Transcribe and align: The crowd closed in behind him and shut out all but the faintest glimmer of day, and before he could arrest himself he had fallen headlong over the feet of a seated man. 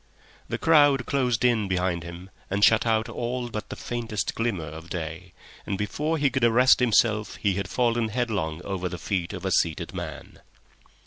The 0.49 0.57
crowd 0.57 1.05
closed 1.05 1.45
in 1.45 1.67
behind 1.67 2.01
him 2.01 2.31
and 2.49 2.63
shut 2.63 2.87
out 2.87 3.07
all 3.07 3.49
but 3.51 3.69
the 3.69 3.75
faintest 3.75 4.33
glimmer 4.33 4.65
of 4.65 4.89
day, 4.89 5.31
and 5.63 5.77
before 5.77 6.17
he 6.17 6.31
could 6.31 6.43
arrest 6.43 6.79
himself 6.79 7.35
he 7.35 7.53
had 7.53 7.67
fallen 7.69 8.09
headlong 8.09 8.63
over 8.63 8.89
the 8.89 8.97
feet 8.97 9.31
of 9.31 9.45
a 9.45 9.51
seated 9.51 9.93
man. 9.93 10.39